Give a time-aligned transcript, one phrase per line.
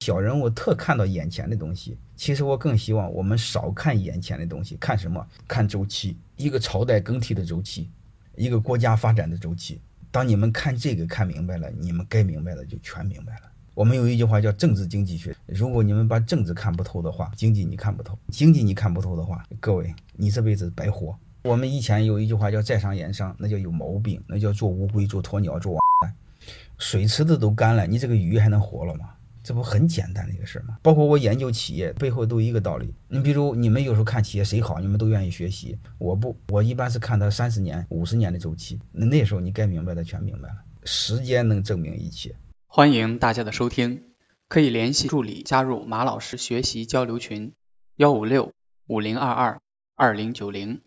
[0.00, 5.24] 小人物特看到眼前的东西，其实我更希望我们少看眼前的东西，看什么？
[5.46, 7.90] 看周期，一个朝代更替的周期，
[8.34, 9.78] 一个国家发展的周期。
[10.10, 13.42] 当你们看这个看明白了，你们该明白的就全明白了。
[13.74, 21.14] 我们有一句话叫政治经济学，如果你们把政治看不透的话，经济你看不透；经济你看不透的话，各位你这辈子白活。
[21.42, 25.80] 我们以前有一句话叫在商言商，那叫有毛病，那叫做乌龟做鸵鸟做王
[26.78, 29.10] 水池子都干了，你这个鱼还能活了吗？
[29.42, 30.78] 这不很简单的一个事儿吗？
[30.82, 32.94] 包括我研究企业背后都一个道理。
[33.08, 35.78] 你比如你们有时候看企业谁好，你们都愿意学习。
[35.98, 38.78] 我不，我一般是看他三十年、五十年的周期。
[38.92, 40.56] 那那时候你该明白的全明白了。
[40.84, 42.34] 时间能证明一切。
[42.66, 44.02] 欢迎大家的收听，
[44.48, 47.52] 可以联系助理加入马老师学习交流群：
[47.96, 48.52] 幺五六
[48.86, 49.60] 五零二二
[49.96, 50.80] 二零九零。